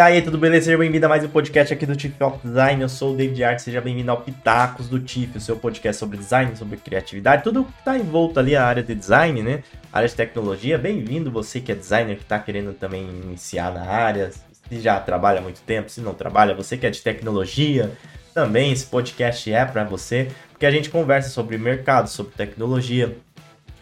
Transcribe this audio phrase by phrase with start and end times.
[0.00, 0.64] E aí, tudo beleza?
[0.64, 2.80] Seja bem-vindo a mais um podcast aqui do Tiff Design.
[2.80, 6.16] Eu sou o David Art, seja bem-vindo ao Pitacos do Tiff, o seu podcast sobre
[6.16, 9.62] design, sobre criatividade, tudo que está envolto ali a área de design, né?
[9.92, 10.78] Área de tecnologia.
[10.78, 15.40] Bem-vindo você que é designer, que está querendo também iniciar na área, se já trabalha
[15.40, 17.92] há muito tempo, se não trabalha, você que é de tecnologia,
[18.32, 23.18] também esse podcast é para você, porque a gente conversa sobre mercado, sobre tecnologia,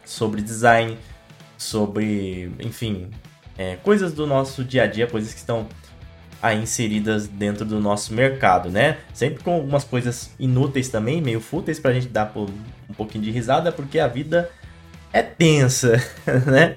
[0.05, 0.99] sobre design,
[1.57, 3.09] sobre, enfim,
[3.57, 5.69] é, coisas do nosso dia a dia, coisas que estão
[6.43, 8.99] aí inseridas dentro do nosso mercado, né?
[9.13, 13.73] Sempre com algumas coisas inúteis também, meio fúteis pra gente dar um pouquinho de risada,
[13.73, 14.51] porque a vida
[15.13, 16.03] é tensa,
[16.47, 16.77] né?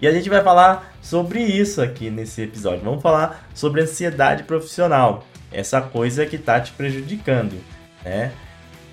[0.00, 2.84] E a gente vai falar sobre isso aqui nesse episódio.
[2.84, 7.56] Vamos falar sobre ansiedade profissional, essa coisa que tá te prejudicando,
[8.04, 8.32] né?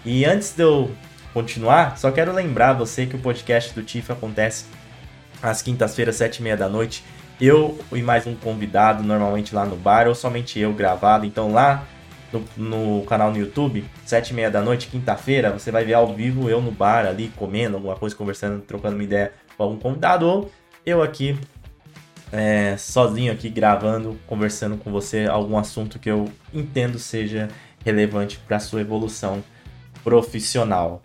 [0.03, 0.91] E antes de eu
[1.33, 4.65] continuar, só quero lembrar você que o podcast do TIF acontece
[5.41, 7.03] às quintas-feiras, sete e meia da noite,
[7.39, 11.25] eu e mais um convidado, normalmente lá no bar, ou somente eu gravado.
[11.25, 11.85] Então lá
[12.31, 16.13] no, no canal no YouTube, sete e meia da noite, quinta-feira, você vai ver ao
[16.13, 20.27] vivo eu no bar ali, comendo alguma coisa, conversando, trocando uma ideia com algum convidado,
[20.27, 20.51] ou
[20.85, 21.37] eu aqui,
[22.31, 27.47] é, sozinho aqui, gravando, conversando com você algum assunto que eu entendo seja
[27.85, 29.43] relevante para sua evolução
[30.03, 31.01] profissional.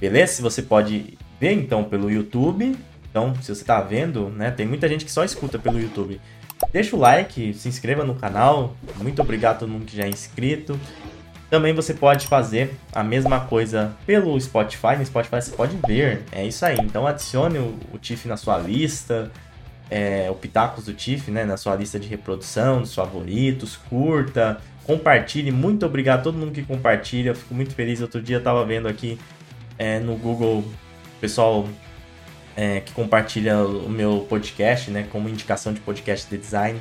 [0.00, 0.42] Beleza?
[0.42, 2.76] Você pode ver então pelo YouTube
[3.14, 6.20] então, se você está vendo, né, tem muita gente que só escuta pelo YouTube.
[6.72, 8.74] Deixa o like, se inscreva no canal.
[8.96, 10.76] Muito obrigado a todo mundo que já é inscrito.
[11.48, 14.96] Também você pode fazer a mesma coisa pelo Spotify.
[14.98, 16.24] No Spotify você pode ver.
[16.32, 16.76] É isso aí.
[16.80, 19.30] Então adicione o, o TIFF na sua lista.
[19.88, 21.44] É, o Pitacos do TIFF, né?
[21.44, 23.76] Na sua lista de reprodução, dos favoritos.
[23.76, 24.60] Curta.
[24.82, 25.52] Compartilhe.
[25.52, 27.30] Muito obrigado a todo mundo que compartilha.
[27.30, 28.00] Eu fico muito feliz.
[28.00, 29.20] Outro dia eu estava vendo aqui
[29.78, 30.58] é, no Google.
[30.58, 31.68] O pessoal
[32.56, 36.80] é, que compartilha o meu podcast, né, como indicação de podcast de design.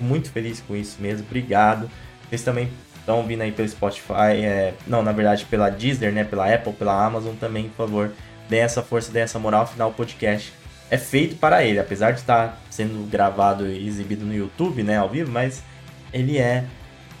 [0.00, 1.90] Muito feliz com isso mesmo, obrigado.
[2.28, 2.68] Vocês também
[2.98, 7.04] estão vindo aí pelo Spotify, é, não, na verdade pela Deezer, né, pela Apple, pela
[7.04, 8.12] Amazon também, por favor,
[8.48, 10.52] dê essa força, dê essa moral, afinal o podcast
[10.92, 15.08] é feito para ele, apesar de estar sendo gravado e exibido no YouTube, né, ao
[15.08, 15.62] vivo, mas
[16.12, 16.66] ele é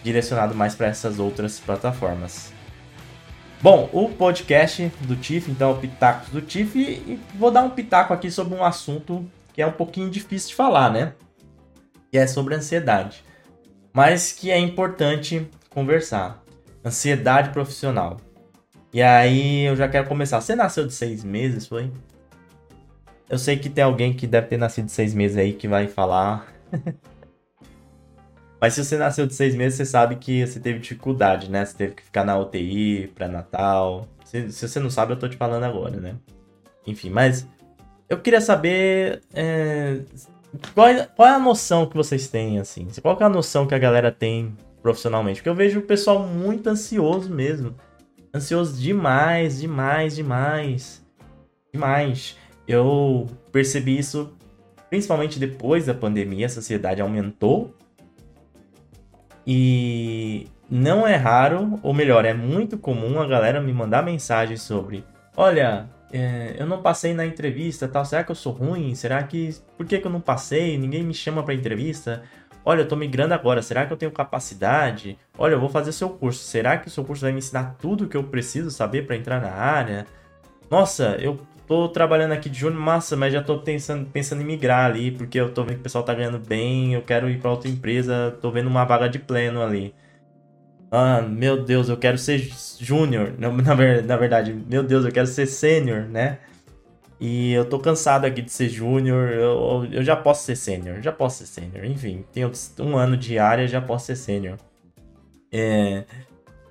[0.04, 2.51] direcionado mais para essas outras plataformas.
[3.62, 8.12] Bom, o podcast do TIF, então, o Pitacos do TIF, e vou dar um pitaco
[8.12, 11.12] aqui sobre um assunto que é um pouquinho difícil de falar, né?
[12.10, 13.22] Que é sobre ansiedade.
[13.92, 16.42] Mas que é importante conversar.
[16.84, 18.16] Ansiedade profissional.
[18.92, 20.40] E aí eu já quero começar.
[20.40, 21.88] Você nasceu de seis meses, foi?
[23.30, 25.86] Eu sei que tem alguém que deve ter nascido de seis meses aí que vai
[25.86, 26.52] falar.
[28.62, 31.64] Mas se você nasceu de seis meses, você sabe que você teve dificuldade, né?
[31.64, 34.06] Você teve que ficar na UTI, pré-natal.
[34.24, 36.14] Se, se você não sabe, eu tô te falando agora, né?
[36.86, 37.44] Enfim, mas
[38.08, 40.02] eu queria saber é,
[40.72, 42.86] qual, é, qual, é, a noção que vocês têm, assim?
[43.02, 45.40] Qual é a noção que a galera tem profissionalmente?
[45.40, 47.74] Porque eu vejo o pessoal muito ansioso mesmo.
[48.32, 51.04] Ansioso demais, demais, demais.
[51.72, 52.36] Demais.
[52.68, 54.36] Eu percebi isso
[54.88, 57.74] principalmente depois da pandemia, a sociedade aumentou
[59.46, 65.04] e não é raro, ou melhor, é muito comum a galera me mandar mensagem sobre:
[65.36, 68.04] Olha, é, eu não passei na entrevista, tal.
[68.04, 68.94] Será que eu sou ruim?
[68.94, 69.54] Será que.
[69.76, 70.78] Por que, que eu não passei?
[70.78, 72.22] Ninguém me chama para entrevista.
[72.64, 75.18] Olha, eu tô migrando agora, será que eu tenho capacidade?
[75.36, 76.44] Olha, eu vou fazer seu curso.
[76.44, 79.16] Será que o seu curso vai me ensinar tudo o que eu preciso saber para
[79.16, 80.06] entrar na área?
[80.70, 84.86] Nossa, eu tô trabalhando aqui de junho, massa, mas já tô pensando, pensando em migrar
[84.86, 87.50] ali, porque eu tô vendo que o pessoal tá ganhando bem, eu quero ir para
[87.50, 89.94] outra empresa, tô vendo uma vaga de pleno ali.
[90.90, 92.38] Ah, meu Deus, eu quero ser
[92.78, 93.50] júnior, na,
[94.02, 96.38] na verdade, meu Deus, eu quero ser sênior, né?
[97.18, 101.12] E eu tô cansado aqui de ser júnior, eu, eu já posso ser sênior, já
[101.12, 102.50] posso ser sênior, enfim, tenho
[102.80, 104.58] um ano de área, já posso ser sênior.
[105.52, 106.04] É,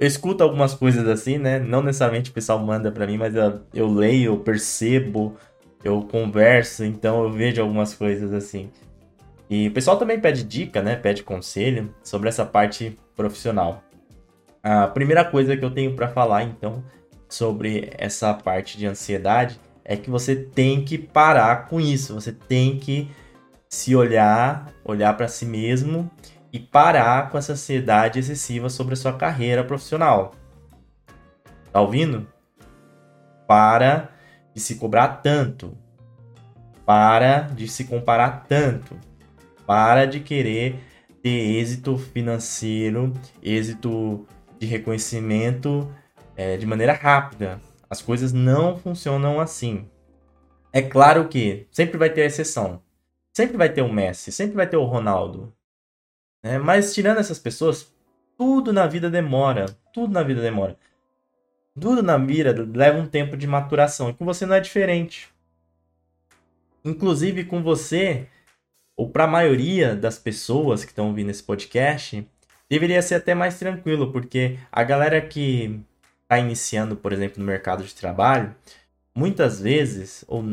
[0.01, 1.59] eu escuto algumas coisas assim, né?
[1.59, 5.38] Não necessariamente o pessoal manda para mim, mas eu, eu leio, eu percebo,
[5.83, 8.71] eu converso, então eu vejo algumas coisas assim.
[9.48, 10.95] E o pessoal também pede dica, né?
[10.95, 13.83] Pede conselho sobre essa parte profissional.
[14.63, 16.83] A primeira coisa que eu tenho para falar, então,
[17.30, 22.15] sobre essa parte de ansiedade é que você tem que parar com isso.
[22.15, 23.07] Você tem que
[23.69, 26.09] se olhar, olhar para si mesmo
[26.51, 30.33] e parar com essa ansiedade excessiva sobre a sua carreira profissional.
[31.71, 32.27] Tá ouvindo?
[33.48, 34.09] Para
[34.53, 35.77] de se cobrar tanto.
[36.86, 38.98] Para de se comparar tanto.
[39.65, 40.80] Para de querer
[41.21, 44.25] ter êxito financeiro, êxito
[44.59, 45.89] de reconhecimento
[46.36, 47.62] é, de maneira rápida.
[47.89, 49.88] As coisas não funcionam assim.
[50.74, 52.81] É claro que sempre vai ter exceção.
[53.33, 55.54] Sempre vai ter o Messi, sempre vai ter o Ronaldo.
[56.43, 56.57] Né?
[56.57, 57.93] Mas tirando essas pessoas,
[58.38, 59.65] tudo na vida demora.
[59.93, 60.75] Tudo na vida demora.
[61.79, 64.09] Tudo na vida leva um tempo de maturação.
[64.09, 65.29] E com você não é diferente.
[66.83, 68.27] Inclusive com você,
[68.97, 72.27] ou para a maioria das pessoas que estão ouvindo esse podcast,
[72.69, 75.79] deveria ser até mais tranquilo, porque a galera que
[76.23, 78.55] está iniciando, por exemplo, no mercado de trabalho,
[79.13, 80.44] muitas vezes, ou,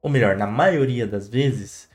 [0.00, 1.88] ou melhor, na maioria das vezes,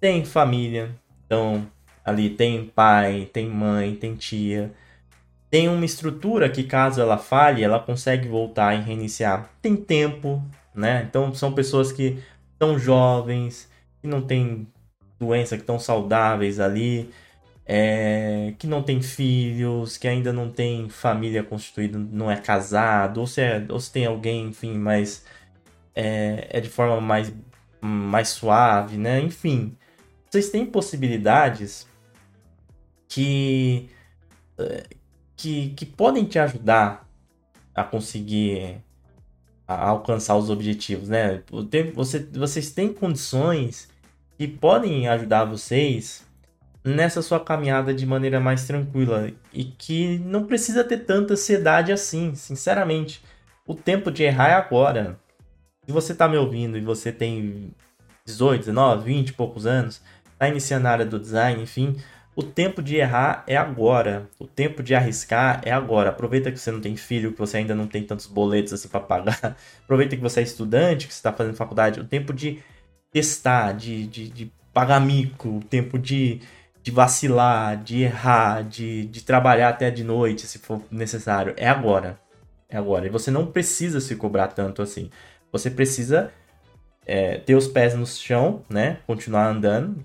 [0.00, 0.90] tem família,
[1.24, 1.66] então
[2.04, 4.72] ali tem pai, tem mãe, tem tia,
[5.50, 9.50] tem uma estrutura que caso ela falhe, ela consegue voltar e reiniciar.
[9.60, 10.42] Tem tempo,
[10.74, 11.06] né?
[11.08, 12.18] Então são pessoas que
[12.54, 13.68] estão jovens,
[14.00, 14.66] que não tem
[15.20, 17.10] doença, que estão saudáveis ali,
[17.66, 23.26] é, que não tem filhos, que ainda não tem família constituída, não é casado, ou
[23.26, 25.24] se, é, ou se tem alguém, enfim, mas
[25.94, 27.32] é, é de forma mais,
[27.80, 29.20] mais suave, né?
[29.20, 29.76] Enfim,
[30.30, 31.86] vocês têm possibilidades
[33.12, 33.90] que,
[34.58, 34.84] é,
[35.36, 37.06] que, que podem te ajudar
[37.74, 38.78] a conseguir
[39.68, 41.42] a alcançar os objetivos, né?
[41.94, 43.90] Você, vocês têm condições
[44.38, 46.26] que podem ajudar vocês
[46.82, 52.34] nessa sua caminhada de maneira mais tranquila e que não precisa ter tanta ansiedade assim,
[52.34, 53.22] sinceramente.
[53.66, 55.18] O tempo de errar é agora.
[55.84, 57.72] Se você está me ouvindo e você tem
[58.24, 60.00] 18, 19, 20 e poucos anos,
[60.32, 61.96] está iniciando a área do design, enfim,
[62.34, 64.28] o tempo de errar é agora.
[64.38, 66.10] O tempo de arriscar é agora.
[66.10, 69.00] Aproveita que você não tem filho, que você ainda não tem tantos boletos assim para
[69.00, 69.56] pagar.
[69.84, 72.00] Aproveita que você é estudante, que você está fazendo faculdade.
[72.00, 72.62] O tempo de
[73.10, 76.40] testar, de, de, de pagar mico, o tempo de,
[76.82, 81.52] de vacilar, de errar, de, de trabalhar até de noite, se for necessário.
[81.58, 82.18] É agora.
[82.66, 83.06] É agora.
[83.06, 85.10] E você não precisa se cobrar tanto assim.
[85.52, 86.32] Você precisa
[87.04, 89.00] é, ter os pés no chão, né?
[89.06, 90.02] Continuar andando.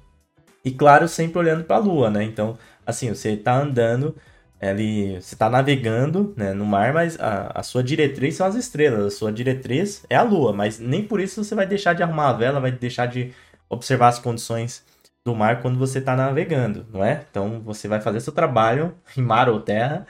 [0.68, 2.26] E claro, sempre olhando para a lua, né?
[2.26, 4.14] Então, assim, você está andando
[4.60, 9.06] ele, você está navegando né, no mar, mas a, a, sua diretriz são as estrelas,
[9.06, 12.32] a sua diretriz é a lua, mas nem por isso você vai deixar de arrumar
[12.32, 13.34] a vela, vai deixar de
[13.70, 14.84] observar as condições
[15.24, 17.26] do mar quando você está navegando, não é?
[17.32, 20.06] Então você vai fazer seu trabalho em mar ou terra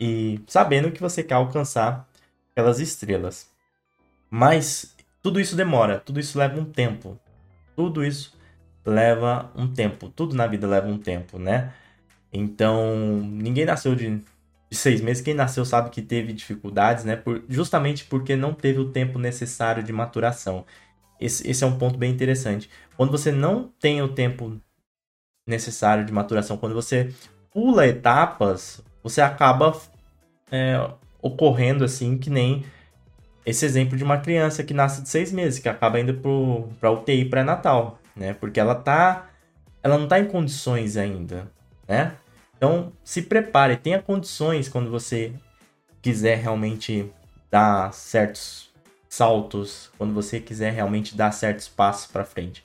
[0.00, 2.08] e sabendo que você quer alcançar
[2.50, 3.48] aquelas estrelas.
[4.28, 7.16] Mas tudo isso demora, tudo isso leva um tempo.
[7.76, 8.35] Tudo isso
[8.86, 11.72] leva um tempo, tudo na vida leva um tempo, né?
[12.32, 14.22] Então, ninguém nasceu de,
[14.70, 15.22] de, seis meses.
[15.22, 17.16] Quem nasceu sabe que teve dificuldades, né?
[17.16, 20.64] Por, justamente porque não teve o tempo necessário de maturação.
[21.20, 22.70] Esse, esse é um ponto bem interessante.
[22.96, 24.60] Quando você não tem o tempo
[25.46, 27.12] necessário de maturação, quando você
[27.52, 29.76] pula etapas, você acaba
[30.50, 30.90] é,
[31.22, 32.64] ocorrendo assim que nem
[33.44, 36.20] esse exemplo de uma criança que nasce de seis meses, que acaba indo
[36.80, 38.34] para UTI pré-natal, né?
[38.34, 39.28] Porque ela tá,
[39.82, 41.54] ela não está em condições ainda
[41.86, 42.16] né?
[42.56, 45.32] Então, se prepare, tenha condições quando você
[46.00, 47.12] quiser realmente
[47.50, 48.70] dar certos
[49.08, 52.64] saltos, quando você quiser realmente dar certos passos para frente.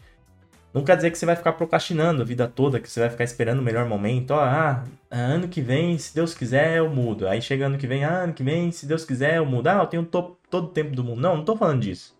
[0.73, 3.25] Não quer dizer que você vai ficar procrastinando a vida toda, que você vai ficar
[3.25, 4.31] esperando o melhor momento.
[4.31, 7.27] Ó, ah, ano que vem, se Deus quiser, eu mudo.
[7.27, 9.67] Aí chega ano que vem, ah, ano que vem, se Deus quiser, eu mudo.
[9.67, 11.19] Ah, eu tenho to todo o tempo do mundo.
[11.19, 12.15] Não, não tô falando disso.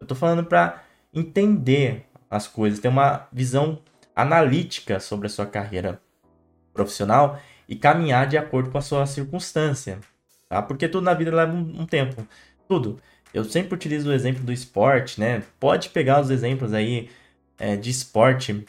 [0.00, 3.78] Eu tô falando para entender as coisas, ter uma visão
[4.16, 6.00] analítica sobre a sua carreira
[6.72, 9.98] profissional e caminhar de acordo com a sua circunstância,
[10.48, 10.62] tá?
[10.62, 12.26] Porque tudo na vida leva um, tempo,
[12.66, 12.98] tudo.
[13.34, 15.42] Eu sempre utilizo o exemplo do esporte, né?
[15.60, 17.10] Pode pegar os exemplos aí
[17.58, 18.64] é, de esporte.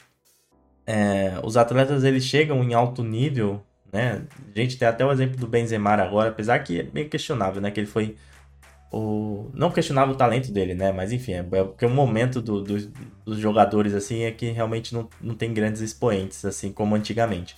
[0.85, 4.23] É, os atletas eles chegam em alto nível, né?
[4.53, 7.71] A gente tem até o exemplo do Benzema agora, apesar que é meio questionável, né?
[7.71, 8.17] Que ele foi
[8.93, 10.91] o não questionava o talento dele, né?
[10.91, 12.91] Mas enfim, é, é porque o momento do, do,
[13.25, 17.55] dos jogadores assim é que realmente não, não tem grandes expoentes assim como antigamente.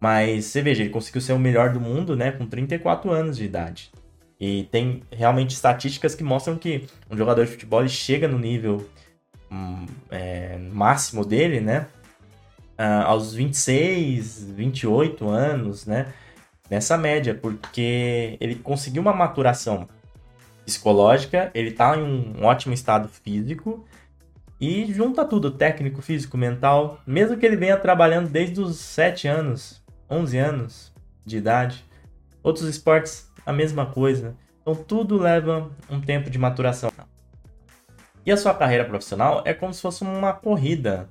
[0.00, 3.44] Mas você veja, ele conseguiu ser o melhor do mundo, né, com 34 anos de
[3.44, 3.92] idade.
[4.40, 8.84] E tem realmente estatísticas que mostram que um jogador de futebol chega no nível
[9.50, 11.86] hum, é, máximo dele, né,
[12.78, 16.12] uh, aos 26, 28 anos, né,
[16.68, 19.86] nessa média, porque ele conseguiu uma maturação
[20.64, 23.84] psicológica, ele tá em um ótimo estado físico
[24.60, 29.82] e junta tudo, técnico, físico, mental, mesmo que ele venha trabalhando desde os 7 anos,
[30.08, 30.92] 11 anos
[31.24, 31.84] de idade.
[32.42, 34.36] Outros esportes, a mesma coisa.
[34.60, 36.90] Então tudo leva um tempo de maturação.
[38.24, 41.08] E a sua carreira profissional é como se fosse uma corrida,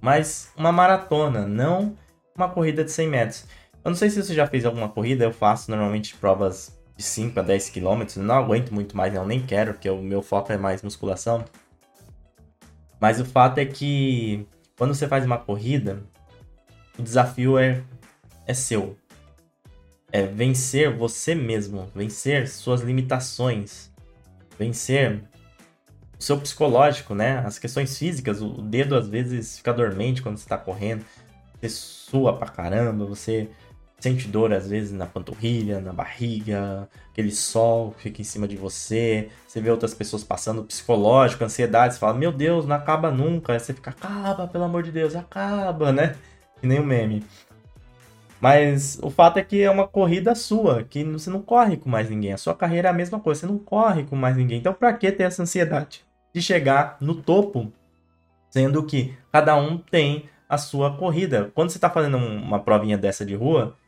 [0.00, 1.94] mas uma maratona, não
[2.34, 3.46] uma corrida de 100 metros.
[3.84, 7.40] Eu não sei se você já fez alguma corrida, eu faço normalmente provas de 5
[7.40, 10.56] a 10 quilômetros, não aguento muito mais, não, nem quero, porque o meu foco é
[10.56, 11.44] mais musculação.
[13.00, 14.46] Mas o fato é que
[14.76, 16.02] quando você faz uma corrida,
[16.98, 17.82] o desafio é,
[18.46, 18.96] é seu.
[20.10, 23.90] É vencer você mesmo, vencer suas limitações,
[24.56, 25.24] vencer
[26.18, 27.38] o seu psicológico, né?
[27.38, 31.04] As questões físicas, o dedo às vezes fica dormente quando você tá correndo,
[31.60, 33.50] você sua pra caramba, você
[33.98, 39.30] sente dor às vezes na panturrilha, na barriga, aquele sol fica em cima de você,
[39.46, 43.60] você vê outras pessoas passando psicológico, ansiedade, você fala, meu Deus, não acaba nunca, aí
[43.60, 46.16] você fica, acaba, pelo amor de Deus, acaba, né?
[46.60, 47.24] Que nem o um meme.
[48.44, 52.10] Mas o fato é que é uma corrida sua, que você não corre com mais
[52.10, 52.34] ninguém.
[52.34, 54.58] A sua carreira é a mesma coisa, você não corre com mais ninguém.
[54.58, 57.72] Então, para que ter essa ansiedade de chegar no topo,
[58.50, 61.50] sendo que cada um tem a sua corrida?
[61.54, 63.78] Quando você está fazendo uma provinha dessa de rua,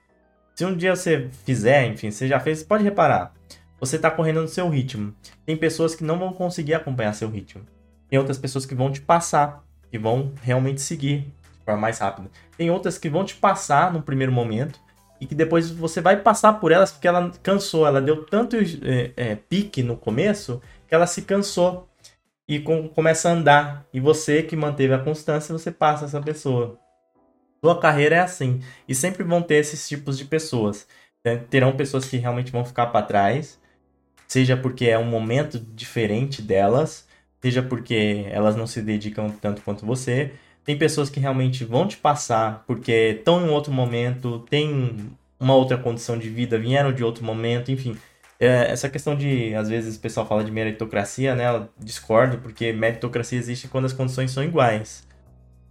[0.57, 3.35] se um dia você fizer, enfim, você já fez, pode reparar.
[3.79, 5.15] Você está correndo no seu ritmo.
[5.45, 7.63] Tem pessoas que não vão conseguir acompanhar seu ritmo.
[8.09, 11.19] Tem outras pessoas que vão te passar, que vão realmente seguir
[11.59, 12.31] de forma mais rápida.
[12.57, 14.81] Tem outras que vão te passar no primeiro momento
[15.21, 17.87] e que depois você vai passar por elas porque ela cansou.
[17.87, 21.87] Ela deu tanto é, é, pique no começo que ela se cansou
[22.49, 23.87] e com, começa a andar.
[23.93, 26.79] E você que manteve a constância, você passa essa pessoa.
[27.63, 28.61] Sua carreira é assim.
[28.89, 30.87] E sempre vão ter esses tipos de pessoas.
[31.25, 31.37] Né?
[31.51, 33.59] Terão pessoas que realmente vão ficar para trás,
[34.29, 37.07] seja porque é um momento diferente delas,
[37.41, 40.33] seja porque elas não se dedicam tanto quanto você.
[40.65, 45.79] Tem pessoas que realmente vão te passar porque estão em outro momento, tem uma outra
[45.79, 47.97] condição de vida, vieram de outro momento, enfim.
[48.39, 51.49] É, essa questão de, às vezes, o pessoal fala de meritocracia, né?
[51.49, 55.06] Eu discordo, porque meritocracia existe quando as condições são iguais.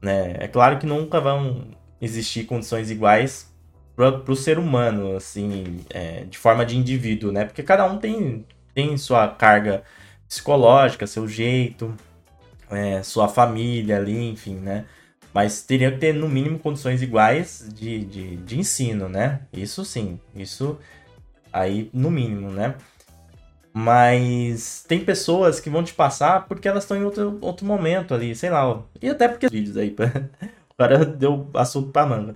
[0.01, 0.35] Né?
[0.39, 1.67] É claro que nunca vão
[2.01, 3.51] existir condições iguais
[3.95, 7.45] para o ser humano, assim, é, de forma de indivíduo, né?
[7.45, 9.83] Porque cada um tem, tem sua carga
[10.27, 11.95] psicológica, seu jeito,
[12.69, 14.85] é, sua família ali, enfim, né?
[15.33, 19.41] Mas teria que ter, no mínimo, condições iguais de, de, de ensino, né?
[19.51, 20.77] Isso sim, isso
[21.51, 22.75] aí no mínimo, né?
[23.77, 28.33] Mas tem pessoas que vão te passar porque elas estão em outro, outro momento ali,
[28.33, 28.65] sei lá.
[28.65, 28.83] Ó.
[29.01, 29.89] E até porque vídeos aí,
[30.71, 32.35] o cara deu assunto pra manga.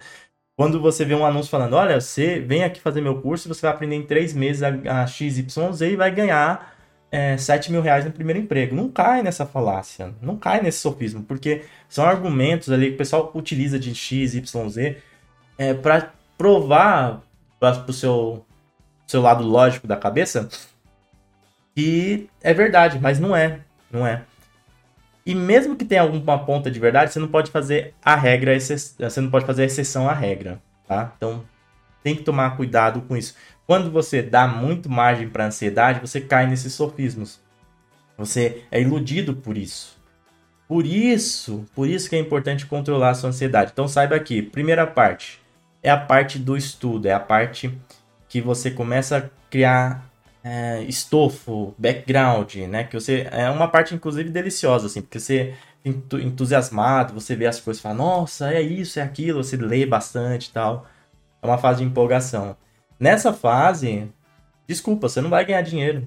[0.58, 3.72] Quando você vê um anúncio falando, olha, você vem aqui fazer meu curso, você vai
[3.72, 6.76] aprender em três meses a, a XYZ e vai ganhar
[7.10, 8.76] é, 7 mil reais no primeiro emprego.
[8.76, 13.32] Não cai nessa falácia, não cai nesse sofismo, porque são argumentos ali que o pessoal
[13.34, 14.98] utiliza de X, Y, Z
[15.58, 17.22] é, para provar
[17.62, 18.46] para o seu,
[19.08, 20.50] seu lado lógico da cabeça
[21.80, 23.62] que é verdade, mas não é.
[23.90, 24.24] Não é.
[25.26, 29.22] E mesmo que tenha alguma ponta de verdade, você não pode fazer a regra, você
[29.22, 31.14] não pode fazer a exceção à regra, tá?
[31.16, 31.46] Então,
[32.04, 33.36] tem que tomar cuidado com isso.
[33.66, 37.40] Quando você dá muito margem para ansiedade, você cai nesses sofismos.
[38.18, 39.98] Você é iludido por isso.
[40.68, 43.72] Por isso, por isso que é importante controlar a sua ansiedade.
[43.72, 45.40] Então saiba aqui, primeira parte
[45.82, 47.74] é a parte do estudo, é a parte
[48.28, 50.09] que você começa a criar
[50.44, 52.84] é, estofo, background, né?
[52.84, 55.56] Que você é uma parte inclusive deliciosa, assim, porque você
[55.86, 60.86] entusiasmado, você vê as coisas fala, nossa, é isso, é aquilo, você lê bastante tal.
[61.42, 62.56] É uma fase de empolgação.
[63.00, 64.12] Nessa fase,
[64.68, 66.06] desculpa, você não vai ganhar dinheiro.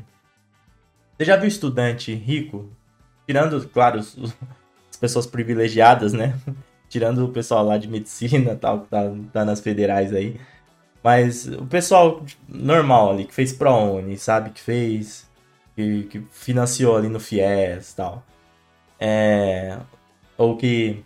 [1.16, 2.70] Você já viu estudante rico?
[3.26, 6.38] Tirando, claro, as pessoas privilegiadas, né?
[6.88, 10.38] Tirando o pessoal lá de medicina tal, que tá, tá nas federais aí.
[11.02, 14.50] Mas o pessoal normal ali, que fez ProUni, sabe?
[14.50, 15.30] Que fez.
[15.74, 18.24] Que, que financiou ali no FIES e tal.
[19.00, 19.78] É,
[20.36, 21.04] ou que.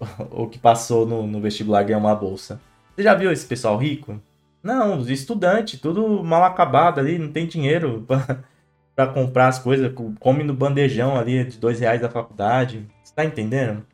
[0.32, 2.60] Ou que passou no, no vestibular ganhou uma bolsa.
[2.94, 4.20] Você já viu esse pessoal rico?
[4.60, 8.04] Não, os estudantes, tudo mal acabado ali, não tem dinheiro
[8.96, 12.84] para comprar as coisas, come no bandejão ali de dois reais da faculdade.
[13.02, 13.86] Você tá entendendo?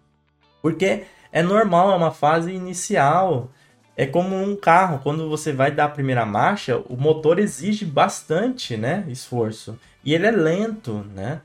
[0.62, 3.50] Porque é normal, é uma fase inicial.
[3.98, 8.76] É como um carro, quando você vai dar a primeira marcha, o motor exige bastante,
[8.76, 9.76] né, esforço.
[10.04, 11.40] E ele é lento, né?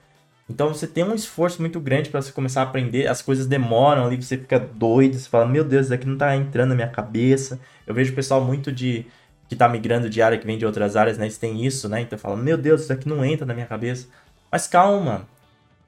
[0.47, 4.05] Então você tem um esforço muito grande para você começar a aprender, as coisas demoram
[4.05, 6.87] ali, você fica doido, você fala, meu Deus, isso aqui não tá entrando na minha
[6.87, 7.59] cabeça.
[7.87, 9.07] Eu vejo o pessoal muito de
[9.49, 11.25] que tá migrando de área, que vem de outras áreas, né?
[11.25, 12.01] Eles têm isso, né?
[12.01, 14.07] Então fala, meu Deus, isso aqui não entra na minha cabeça.
[14.51, 15.27] Mas calma,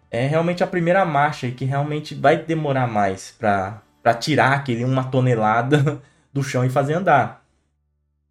[0.09, 3.83] é realmente a primeira marcha que realmente vai demorar mais para
[4.19, 6.01] tirar aquele uma tonelada
[6.35, 7.47] do chão e fazer andar.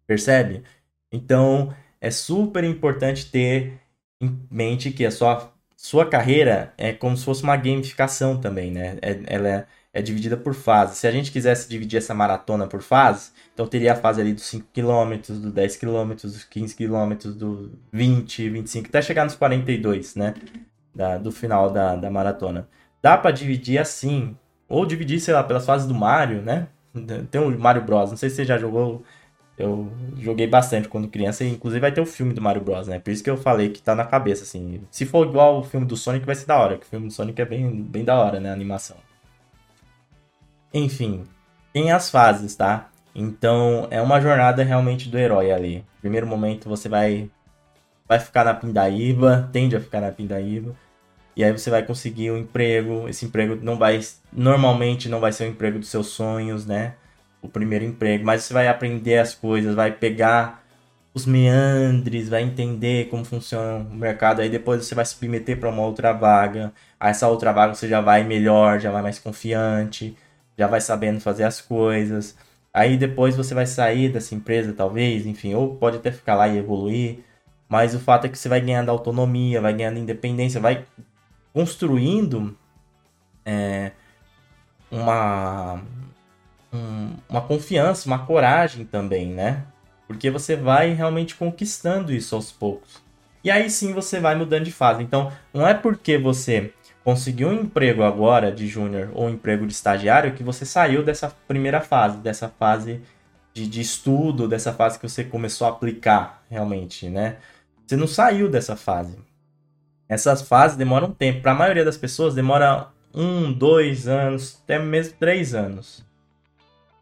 [0.05, 0.63] Percebe?
[1.11, 3.81] Então, é super importante ter
[4.21, 8.99] em mente que a sua, sua carreira é como se fosse uma gamificação também, né?
[9.01, 10.99] É, ela é, é dividida por fases.
[10.99, 14.45] Se a gente quisesse dividir essa maratona por fases, então teria a fase ali dos
[14.45, 20.15] 5 km, dos 10 km, dos 15 km, do 20, 25, até chegar nos 42,
[20.15, 20.35] né?
[20.93, 22.69] Da, do final da, da maratona.
[23.01, 24.37] Dá para dividir assim,
[24.69, 26.67] ou dividir, sei lá, pelas fases do Mario, né?
[27.29, 28.11] Tem o Mario Bros.
[28.11, 29.03] Não sei se você já jogou.
[29.57, 31.43] Eu joguei bastante quando criança.
[31.43, 32.99] E inclusive vai ter o filme do Mario Bros, né?
[32.99, 34.81] Por isso que eu falei que tá na cabeça, assim.
[34.91, 36.77] Se for igual o filme do Sonic, vai ser da hora.
[36.77, 38.49] Que o filme do Sonic é bem, bem da hora, né?
[38.49, 38.97] A animação.
[40.73, 41.23] Enfim,
[41.71, 42.89] tem as fases, tá?
[43.15, 45.85] Então é uma jornada realmente do herói ali.
[46.01, 47.29] Primeiro momento você vai
[48.07, 50.75] vai ficar na pindaíba, tende a ficar na pindaíba.
[51.35, 53.07] E aí você vai conseguir um emprego.
[53.09, 53.99] Esse emprego não vai.
[54.31, 56.95] Normalmente não vai ser o emprego dos seus sonhos, né?
[57.41, 58.25] O primeiro emprego.
[58.25, 60.63] Mas você vai aprender as coisas, vai pegar
[61.13, 64.41] os meandres, vai entender como funciona o mercado.
[64.41, 66.73] Aí depois você vai se submeter para uma outra vaga.
[66.99, 70.15] Aí essa outra vaga você já vai melhor, já vai mais confiante,
[70.57, 72.35] já vai sabendo fazer as coisas.
[72.73, 76.57] Aí depois você vai sair dessa empresa, talvez, enfim, ou pode até ficar lá e
[76.57, 77.19] evoluir.
[77.69, 80.85] Mas o fato é que você vai ganhando autonomia, vai ganhando independência, vai
[81.55, 82.53] construindo
[83.45, 83.93] é,
[84.91, 85.81] uma,
[86.73, 89.63] um, uma confiança, uma coragem também, né?
[90.05, 93.01] Porque você vai realmente conquistando isso aos poucos.
[93.41, 95.01] E aí sim você vai mudando de fase.
[95.01, 96.73] Então, não é porque você
[97.05, 101.33] conseguiu um emprego agora de júnior ou um emprego de estagiário que você saiu dessa
[101.47, 103.01] primeira fase, dessa fase
[103.53, 107.37] de, de estudo, dessa fase que você começou a aplicar realmente, né?
[107.87, 109.17] Você não saiu dessa fase.
[110.07, 111.41] Essas fases demoram tempo.
[111.41, 116.05] Para a maioria das pessoas, demora um, dois anos, até mesmo três anos.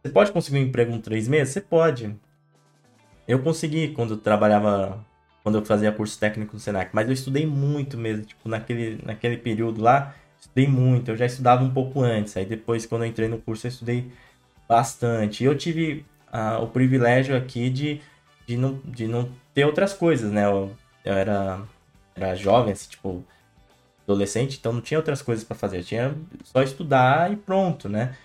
[0.01, 1.53] Você pode conseguir um emprego em três meses?
[1.53, 2.15] Você pode.
[3.27, 5.03] Eu consegui quando eu trabalhava,
[5.41, 9.38] quando eu fazia curso técnico no Senac, mas eu estudei muito mesmo, tipo, naquele, naquele
[9.38, 11.12] período lá, estudei muito.
[11.12, 14.12] Eu já estudava um pouco antes, aí depois, quando eu entrei no curso, eu estudei
[14.67, 15.43] bastante.
[15.43, 18.01] Eu tive ah, o privilégio aqui de,
[18.46, 20.46] de, não, de não ter outras coisas, né?
[20.46, 21.61] Eu, eu era
[22.16, 23.24] era jovem, assim, tipo,
[24.04, 25.84] adolescente, então não tinha outras coisas para fazer.
[25.84, 28.16] Tinha só estudar e pronto, né?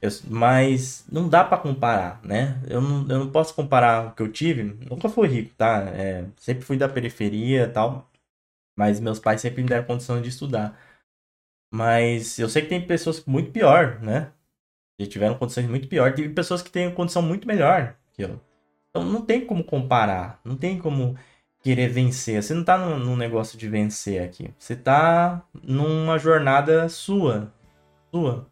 [0.00, 2.60] Eu, mas não dá para comparar, né?
[2.68, 4.62] Eu não, eu não posso comparar o que eu tive.
[4.62, 5.80] Nunca fui rico, tá?
[5.94, 8.10] É, sempre fui da periferia tal.
[8.76, 10.78] Mas meus pais sempre me deram condição de estudar.
[11.72, 14.32] Mas eu sei que tem pessoas muito pior, né?
[14.98, 16.14] Que tiveram condições muito pior.
[16.14, 18.40] Tem pessoas que têm condição muito melhor que eu.
[18.90, 20.40] Então não tem como comparar.
[20.44, 21.18] Não tem como
[21.66, 22.40] querer vencer.
[22.40, 24.54] Você não tá num, num negócio de vencer aqui.
[24.56, 27.52] Você tá numa jornada sua.
[28.08, 28.46] Sua.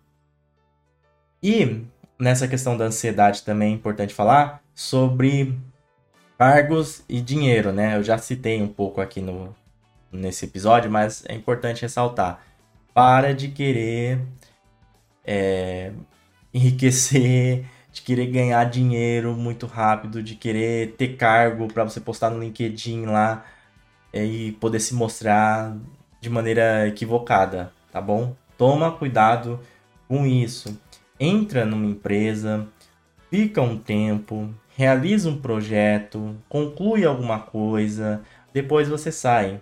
[1.41, 1.85] E
[2.19, 5.57] nessa questão da ansiedade também é importante falar sobre
[6.37, 7.97] cargos e dinheiro, né?
[7.97, 9.55] Eu já citei um pouco aqui no,
[10.11, 12.41] nesse episódio, mas é importante ressaltar.
[12.93, 14.23] Para de querer
[15.25, 15.93] é,
[16.53, 22.41] enriquecer de querer ganhar dinheiro muito rápido, de querer ter cargo para você postar no
[22.43, 23.45] LinkedIn lá
[24.13, 25.77] é, e poder se mostrar
[26.21, 28.35] de maneira equivocada, tá bom?
[28.59, 29.61] Toma cuidado
[30.09, 30.77] com isso.
[31.21, 32.67] Entra numa empresa,
[33.31, 39.61] fica um tempo, realiza um projeto, conclui alguma coisa, depois você sai.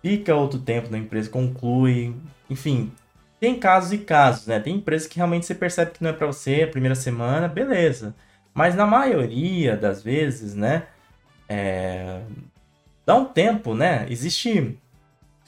[0.00, 2.14] Fica outro tempo na empresa, conclui,
[2.48, 2.92] enfim,
[3.40, 4.60] tem casos e casos, né?
[4.60, 8.14] Tem empresas que realmente você percebe que não é para você a primeira semana, beleza.
[8.52, 10.84] Mas na maioria das vezes, né?
[11.48, 12.20] É...
[13.04, 14.06] Dá um tempo, né?
[14.08, 14.78] Existe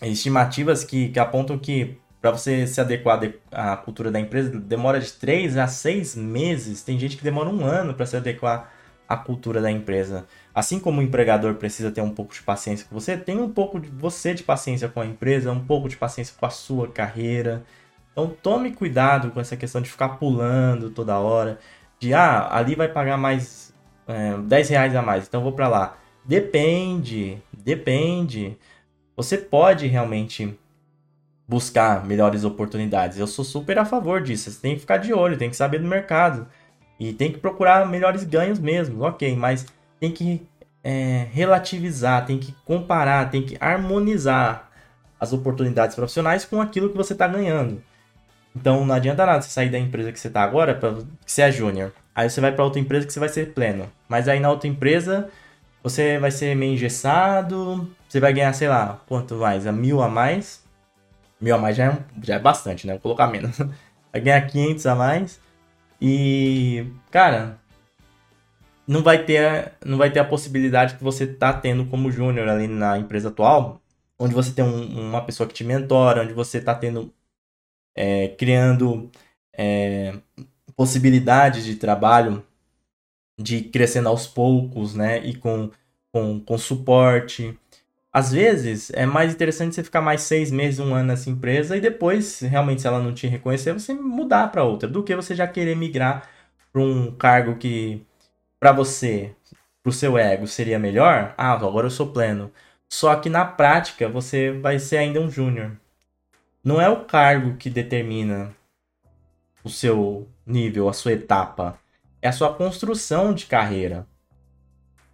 [0.02, 3.20] estimativas que, que apontam que para você se adequar
[3.52, 6.82] à cultura da empresa demora de 3 a 6 meses.
[6.82, 8.72] Tem gente que demora um ano para se adequar
[9.08, 10.26] à cultura da empresa.
[10.54, 13.78] Assim como o empregador precisa ter um pouco de paciência com você, tem um pouco
[13.78, 17.64] de você de paciência com a empresa, um pouco de paciência com a sua carreira.
[18.12, 21.58] Então tome cuidado com essa questão de ficar pulando toda hora.
[21.98, 23.74] De ah, ali vai pagar mais
[24.06, 25.98] é, 10 reais a mais, então vou para lá.
[26.24, 28.56] Depende, depende.
[29.16, 30.58] Você pode realmente
[31.48, 33.18] buscar melhores oportunidades.
[33.18, 34.50] Eu sou super a favor disso.
[34.50, 36.48] Você tem que ficar de olho, tem que saber do mercado.
[36.98, 39.66] E tem que procurar melhores ganhos mesmo, ok, mas
[40.00, 40.46] tem que
[40.82, 44.70] é, relativizar, tem que comparar, tem que harmonizar
[45.18, 47.82] as oportunidades profissionais com aquilo que você está ganhando.
[48.54, 51.42] Então não adianta nada você sair da empresa que você está agora, pra, que você
[51.42, 51.92] é júnior.
[52.14, 53.90] Aí você vai para outra empresa que você vai ser pleno.
[54.08, 55.28] Mas aí na outra empresa
[55.82, 59.66] você vai ser meio engessado, você vai ganhar, sei lá, quanto mais?
[59.66, 60.64] A mil a mais.
[61.40, 62.94] Mil a mais já é, já é bastante, né?
[62.94, 63.58] Vou colocar menos.
[64.10, 65.40] Vai ganhar 500 a mais.
[66.00, 67.58] E, cara,
[68.86, 72.68] não vai ter, não vai ter a possibilidade que você tá tendo como júnior ali
[72.68, 73.80] na empresa atual,
[74.18, 77.12] onde você tem um, uma pessoa que te mentora, onde você tá tendo
[77.96, 79.10] é, criando
[79.56, 80.14] é,
[80.76, 82.44] possibilidades de trabalho,
[83.38, 85.18] de crescendo aos poucos, né?
[85.26, 85.70] E com,
[86.12, 87.58] com, com suporte.
[88.16, 91.82] Às vezes é mais interessante você ficar mais seis meses, um ano nessa empresa e
[91.82, 95.46] depois, realmente, se ela não te reconhecer, você mudar para outra, do que você já
[95.46, 96.26] querer migrar
[96.72, 98.02] para um cargo que
[98.58, 99.36] para você,
[99.82, 102.50] para o seu ego, seria melhor, ah, agora eu sou pleno.
[102.88, 105.78] Só que na prática você vai ser ainda um júnior.
[106.64, 108.56] Não é o cargo que determina
[109.62, 111.78] o seu nível, a sua etapa.
[112.22, 114.06] É a sua construção de carreira.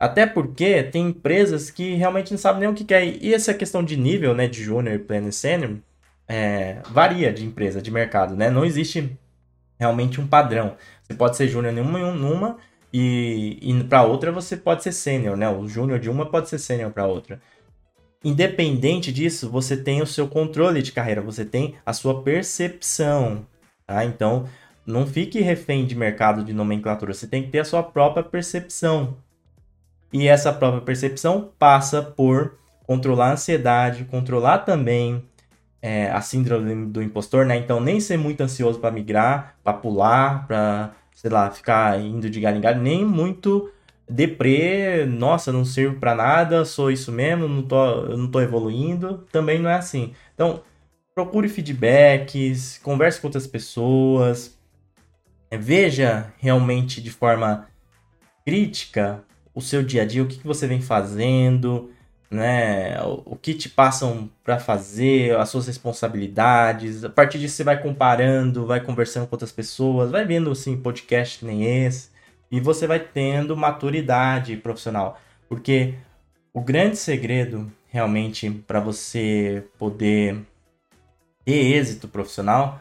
[0.02, 3.06] Até porque tem empresas que realmente não sabem nem o que quer.
[3.06, 5.76] E essa questão de nível, né, de júnior, pleno e sênior,
[6.26, 8.50] é, varia de empresa, de mercado, né?
[8.50, 9.16] Não existe
[9.78, 10.76] realmente um padrão.
[11.04, 12.56] Você pode ser júnior numa, numa
[12.92, 15.48] e, e para outra você pode ser sênior, né?
[15.48, 17.40] O júnior de uma pode ser sênior para outra.
[18.24, 23.46] Independente disso, você tem o seu controle de carreira, você tem a sua percepção,
[23.86, 24.04] tá?
[24.04, 24.48] Então,
[24.84, 29.16] não fique refém de mercado de nomenclatura, você tem que ter a sua própria percepção.
[30.12, 35.24] E essa própria percepção passa por controlar a ansiedade, controlar também
[35.80, 37.56] é, a síndrome do impostor, né?
[37.56, 42.40] Então, nem ser muito ansioso para migrar, para pular, para, sei lá, ficar indo de
[42.40, 43.72] galho em galho, nem muito
[44.08, 49.26] deprê, nossa, não sirvo para nada, sou isso mesmo, não tô, não tô evoluindo.
[49.32, 50.12] Também não é assim.
[50.34, 50.62] Então,
[51.14, 54.58] procure feedbacks, converse com outras pessoas,
[55.50, 57.66] veja realmente de forma
[58.44, 61.90] crítica o seu dia a dia, o que, que você vem fazendo,
[62.30, 63.00] né?
[63.02, 67.04] O, o que te passam para fazer, as suas responsabilidades.
[67.04, 71.38] A partir disso você vai comparando, vai conversando com outras pessoas, vai vendo assim podcast
[71.38, 72.12] que nem esse
[72.52, 75.94] e você vai tendo maturidade profissional, porque
[76.52, 80.38] o grande segredo realmente para você poder
[81.46, 82.78] ter êxito profissional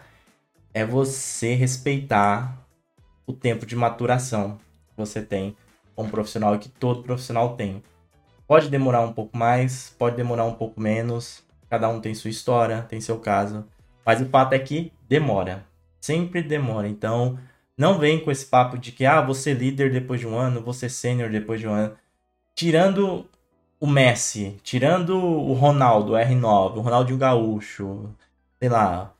[0.74, 2.58] é você respeitar
[3.26, 4.58] o tempo de maturação
[4.90, 5.56] que você tem
[5.96, 7.84] como profissional e que todo profissional tem.
[8.48, 11.44] Pode demorar um pouco mais, pode demorar um pouco menos.
[11.70, 13.66] Cada um tem sua história, tem seu caso.
[14.06, 15.66] Mas o fato é que demora.
[16.02, 16.88] Sempre demora.
[16.88, 17.40] Então,
[17.78, 20.90] não vem com esse papo de que, ah, você líder depois de um ano, você
[20.90, 21.96] sênior depois de um ano.
[22.54, 23.26] Tirando
[23.80, 28.14] o Messi, tirando o Ronaldo, R9, o Ronaldinho Gaúcho,
[28.60, 29.14] sei lá.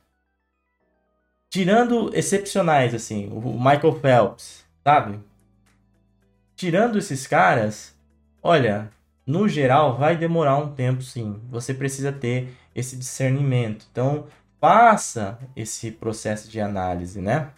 [1.50, 5.20] Tirando excepcionais, assim, o Michael Phelps, sabe?
[6.62, 7.98] Tirando esses caras,
[8.44, 8.92] olha,
[9.26, 11.42] no geral, vai demorar um tempo, sim.
[11.50, 13.88] Você precisa ter esse discernimento.
[13.92, 14.28] Então,
[14.60, 17.50] faça esse processo de análise, né?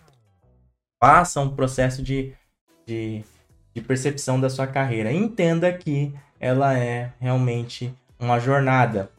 [1.03, 2.33] Faça um processo de,
[2.87, 3.25] de,
[3.75, 5.11] de percepção da sua carreira.
[5.11, 9.11] Entenda que ela é realmente uma jornada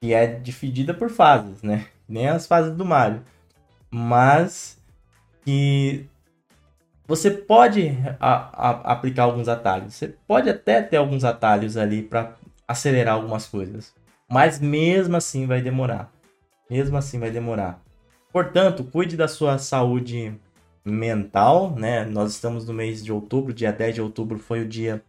[0.00, 1.88] que é dividida por fases, né?
[2.08, 3.24] Nem as fases do Mario.
[3.90, 4.80] Mas
[5.44, 6.08] que
[7.06, 9.94] você pode a, a, aplicar alguns atalhos.
[9.94, 12.36] Você pode até ter alguns atalhos ali para
[12.66, 13.94] acelerar algumas coisas.
[14.28, 16.10] Mas mesmo assim vai demorar.
[16.70, 17.82] Mesmo assim vai demorar.
[18.32, 20.34] Portanto, cuide da sua saúde
[20.84, 22.04] mental, né?
[22.04, 25.02] Nós estamos no mês de outubro, dia 10 de outubro foi o dia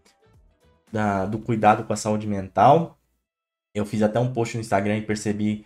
[0.91, 2.97] da, do cuidado com a saúde mental.
[3.73, 5.65] Eu fiz até um post no Instagram e percebi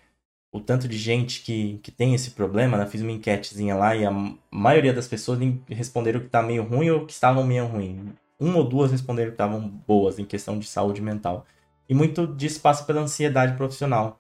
[0.52, 2.86] o tanto de gente que, que tem esse problema, né?
[2.88, 4.12] Fiz uma enquetezinha lá e a
[4.50, 8.14] maioria das pessoas responderam que tá meio ruim ou que estavam meio ruim.
[8.40, 11.46] Uma ou duas responderam que estavam boas em questão de saúde mental.
[11.88, 14.20] E muito disso passa pela ansiedade profissional.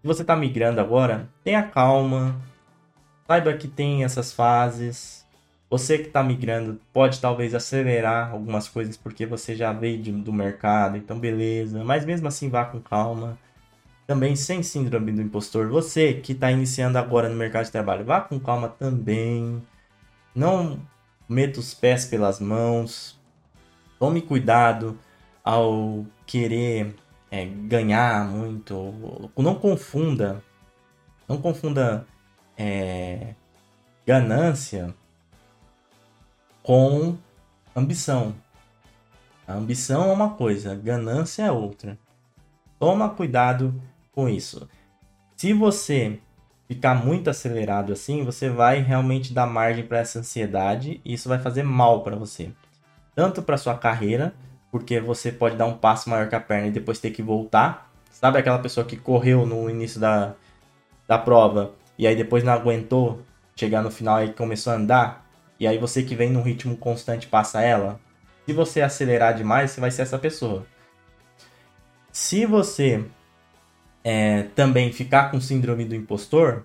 [0.00, 2.40] Se você tá migrando agora, tenha calma.
[3.26, 5.26] Saiba que tem essas fases.
[5.68, 10.32] Você que está migrando pode talvez acelerar algumas coisas porque você já veio de, do
[10.32, 11.82] mercado, então beleza.
[11.84, 13.36] Mas mesmo assim vá com calma
[14.06, 15.68] também sem síndrome do impostor.
[15.68, 19.62] Você que está iniciando agora no mercado de trabalho, vá com calma também.
[20.34, 20.78] Não
[21.28, 23.18] meta os pés pelas mãos.
[23.98, 24.98] Tome cuidado
[25.42, 26.94] ao querer
[27.30, 29.30] é, ganhar muito.
[29.36, 30.42] Não confunda.
[31.28, 32.06] Não confunda
[32.56, 33.34] é,
[34.06, 34.94] ganância
[36.62, 37.16] com
[37.74, 38.34] ambição.
[39.46, 41.98] A ambição é uma coisa, ganância é outra.
[42.78, 43.80] Toma cuidado
[44.16, 44.66] com isso.
[45.36, 46.18] Se você
[46.66, 51.38] ficar muito acelerado assim, você vai realmente dar margem para essa ansiedade e isso vai
[51.38, 52.50] fazer mal para você.
[53.14, 54.34] Tanto para sua carreira,
[54.72, 57.92] porque você pode dar um passo maior que a perna e depois ter que voltar.
[58.10, 60.34] Sabe aquela pessoa que correu no início da,
[61.06, 63.22] da prova e aí depois não aguentou
[63.54, 65.26] chegar no final e começou a andar?
[65.60, 68.00] E aí você que vem num ritmo constante passa ela?
[68.46, 70.66] Se você acelerar demais, você vai ser essa pessoa.
[72.10, 73.04] Se você
[74.08, 76.64] é, também ficar com síndrome do impostor,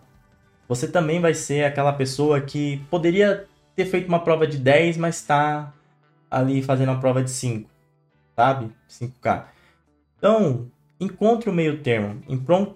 [0.67, 5.15] você também vai ser aquela pessoa que poderia ter feito uma prova de 10, mas
[5.15, 5.73] está
[6.29, 7.67] ali fazendo uma prova de 5,
[8.35, 8.71] sabe?
[8.87, 9.45] 5K.
[10.19, 12.21] Então, encontre o meio termo,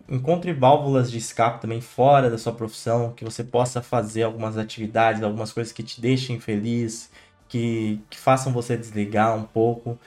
[0.10, 5.22] encontre válvulas de escape também fora da sua profissão, que você possa fazer algumas atividades,
[5.22, 7.12] algumas coisas que te deixem feliz,
[7.48, 10.00] que, que façam você desligar um pouco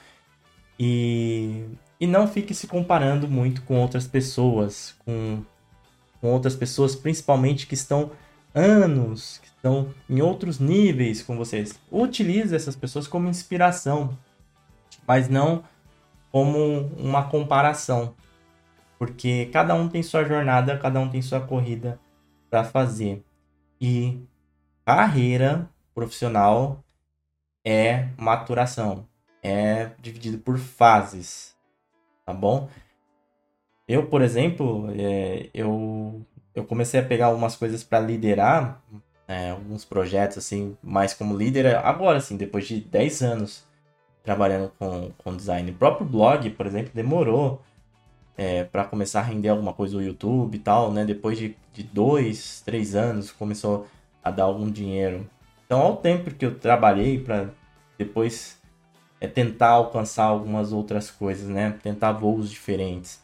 [0.77, 1.63] e,
[1.99, 5.43] e não fique se comparando muito com outras pessoas, com,
[6.21, 8.11] com outras pessoas principalmente que estão
[8.53, 11.77] anos, que estão em outros níveis com vocês.
[11.91, 14.17] Utilize essas pessoas como inspiração,
[15.05, 15.63] mas não
[16.31, 18.13] como uma comparação,
[18.97, 21.99] porque cada um tem sua jornada, cada um tem sua corrida
[22.49, 23.23] para fazer.
[23.81, 24.21] E
[24.85, 26.83] carreira profissional
[27.65, 29.07] é maturação,
[29.41, 31.55] é dividido por fases,
[32.29, 32.69] tá bom?
[33.87, 38.83] Eu, por exemplo, é, eu, eu comecei a pegar algumas coisas para liderar,
[39.27, 43.63] é, alguns projetos assim, mais como líder, agora assim, depois de 10 anos
[44.23, 45.71] trabalhando com, com design.
[45.71, 47.63] O próprio blog, por exemplo, demorou
[48.37, 51.03] é, para começar a render alguma coisa no YouTube e tal, né?
[51.03, 53.87] Depois de, de dois, três anos começou
[54.23, 55.27] a dar algum dinheiro.
[55.65, 57.49] Então, ao tempo que eu trabalhei para
[57.97, 58.58] depois
[59.21, 61.75] é tentar alcançar algumas outras coisas, né?
[61.83, 63.21] Tentar voos diferentes.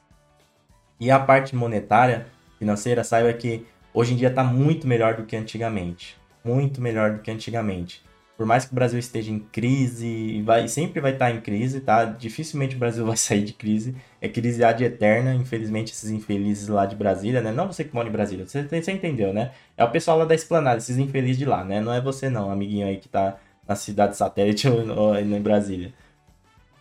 [0.99, 2.27] E a parte monetária,
[2.57, 6.17] financeira, saiba que hoje em dia está muito melhor do que antigamente.
[6.43, 8.03] Muito melhor do que antigamente.
[8.37, 11.79] Por mais que o Brasil esteja em crise, vai, sempre vai estar tá em crise,
[11.79, 12.03] tá?
[12.03, 13.95] Dificilmente o Brasil vai sair de crise.
[14.21, 17.51] É crise ad eterna, infelizmente, esses infelizes lá de Brasília, né?
[17.53, 19.51] Não você que mora em Brasília, você, você entendeu, né?
[19.77, 21.79] É o pessoal lá da Esplanada, esses infelizes de lá, né?
[21.79, 25.93] Não é você não, amiguinho aí que tá na cidade satélite ou, em Brasília.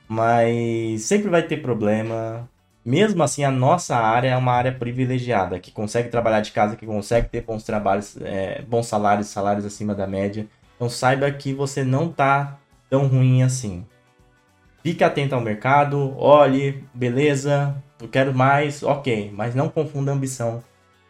[0.09, 2.49] Mas sempre vai ter problema.
[2.85, 6.85] Mesmo assim, a nossa área é uma área privilegiada, que consegue trabalhar de casa, que
[6.85, 10.47] consegue ter bons trabalhos, é, bons salários, salários acima da média.
[10.77, 12.59] Então saiba que você não tá
[12.90, 13.87] tão ruim assim.
[14.83, 20.62] Fique atento ao mercado, olhe, beleza, eu quero mais, ok, mas não confunda ambição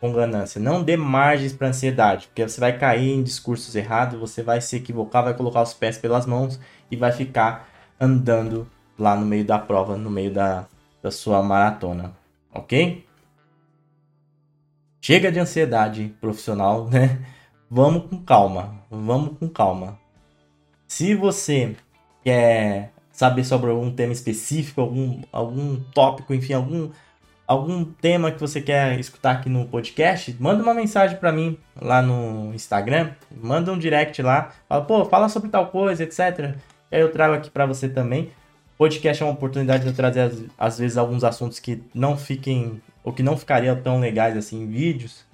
[0.05, 0.61] com ganância.
[0.61, 4.77] Não dê margens para ansiedade, porque você vai cair em discursos errados, você vai se
[4.77, 7.67] equivocar, vai colocar os pés pelas mãos e vai ficar
[7.99, 10.67] andando lá no meio da prova, no meio da,
[11.03, 12.14] da sua maratona,
[12.53, 13.07] ok?
[15.01, 17.25] Chega de ansiedade profissional, né?
[17.71, 19.99] Vamos com calma, vamos com calma.
[20.87, 21.77] Se você
[22.23, 26.90] quer saber sobre algum tema específico, algum, algum tópico, enfim, algum
[27.46, 32.00] algum tema que você quer escutar aqui no podcast, manda uma mensagem para mim lá
[32.00, 36.57] no Instagram, manda um direct lá, fala, pô, fala sobre tal coisa, etc.
[36.90, 38.30] E aí eu trago aqui para você também.
[38.76, 43.12] Podcast é uma oportunidade de eu trazer às vezes alguns assuntos que não fiquem ou
[43.12, 45.24] que não ficariam tão legais assim em vídeos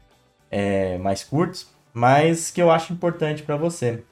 [0.50, 4.02] é, mais curtos, mas que eu acho importante para você.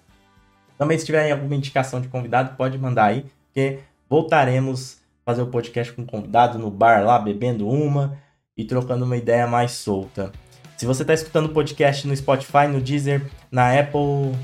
[0.78, 4.97] Também se tiver alguma indicação de convidado, pode mandar aí, porque voltaremos
[5.29, 8.17] fazer o podcast com um convidado no bar lá, bebendo uma
[8.57, 10.33] e trocando uma ideia mais solta.
[10.75, 13.21] Se você está escutando o podcast no Spotify, no Deezer,
[13.53, 14.35] na Apple,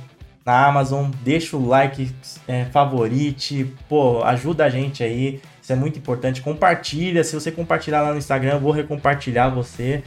[0.45, 2.15] na Amazon, deixa o like,
[2.47, 6.43] é, favorite, pô, ajuda a gente aí, isso é muito importante.
[6.43, 10.03] Compartilha, se você compartilhar lá no Instagram, eu vou recompartilhar você,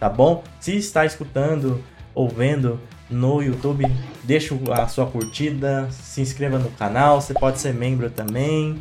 [0.00, 0.42] tá bom?
[0.58, 3.84] Se está escutando ou vendo no YouTube,
[4.24, 8.80] deixa a sua curtida, se inscreva no canal, você pode ser membro também.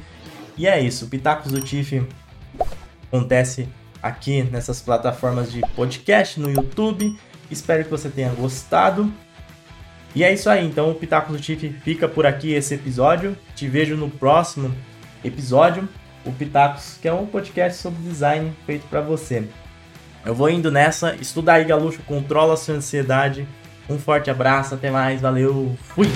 [0.57, 2.05] E é isso, Pitacos do Tiff
[3.07, 3.67] acontece
[4.01, 7.17] aqui nessas plataformas de podcast no YouTube.
[7.49, 9.11] Espero que você tenha gostado.
[10.15, 13.37] E é isso aí, então o Pitacos do Tiff fica por aqui esse episódio.
[13.55, 14.73] Te vejo no próximo
[15.23, 15.87] episódio.
[16.25, 19.47] O Pitacos, que é um podcast sobre design feito para você.
[20.25, 21.15] Eu vou indo nessa.
[21.15, 22.01] Estuda aí, Galuxo.
[22.03, 23.47] Controla a sua ansiedade.
[23.89, 24.75] Um forte abraço.
[24.75, 25.19] Até mais.
[25.19, 25.75] Valeu.
[25.81, 26.07] Fui.